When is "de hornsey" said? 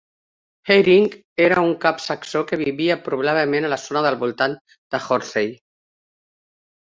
4.95-5.53